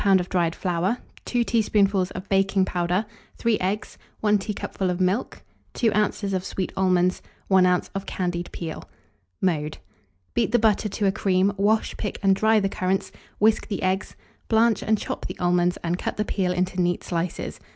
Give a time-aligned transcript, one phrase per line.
[0.03, 3.05] of dried flour, 2 teaspoonfuls of baking powder,
[3.37, 5.43] 3 eggs, 1 teacupful of milk,
[5.75, 6.23] 2 oz.
[6.33, 7.91] of sweet almonds, 1 oz.
[7.93, 8.83] of candied peel.
[9.43, 9.77] Mode.
[10.33, 14.15] Beat the butter to a cream; wash, pick, and dry the currants; whisk the eggs;
[14.47, 17.59] blanch and chop the almonds, and cut the peel into neat slices.